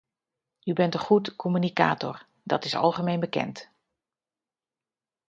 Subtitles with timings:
[0.63, 3.71] U bent een goed communicator, dat is algemeen bekend.